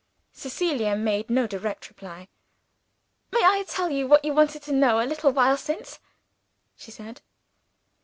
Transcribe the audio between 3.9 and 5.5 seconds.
you what you wanted to know, a little